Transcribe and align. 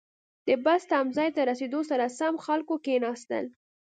•د 0.47 0.49
بس 0.63 0.81
تمځي 0.91 1.29
ته 1.35 1.41
رسېدو 1.49 1.81
سره 1.89 2.05
سم، 2.17 2.33
خلکو 2.45 2.73
کښېناستل. 2.85 3.45